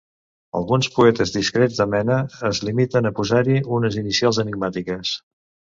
Alguns 0.59 0.87
poetes, 0.95 1.33
discrets 1.35 1.77
de 1.83 1.87
mena, 1.93 2.19
es 2.51 2.63
limiten 2.71 3.11
a 3.11 3.15
posar-hi 3.21 3.63
unes 3.79 4.03
inicials 4.07 4.45
enigmàtiques. 4.47 5.19